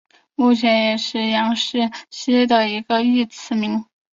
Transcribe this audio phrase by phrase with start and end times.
[0.33, 3.85] 目前也是杨氏蜥的一个次异名。